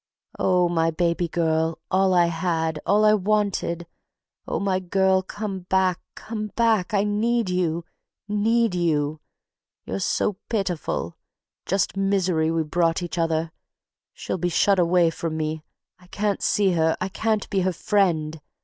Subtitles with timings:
[0.39, 0.67] "Oh...
[0.67, 3.85] my baby girl, all I had, all I wanted!...
[4.47, 6.91] Oh, my girl, come back, come back!
[6.91, 7.85] I need you...
[8.27, 9.19] need you...
[9.85, 11.17] we're so pitiful...
[11.67, 13.51] just misery we brought each other....
[14.11, 15.61] She'll be shut away from me....
[15.99, 18.41] I can't see her; I can't be her friend.